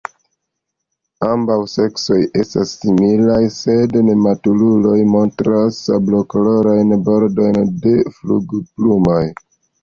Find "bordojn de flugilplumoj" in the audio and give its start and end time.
7.11-9.23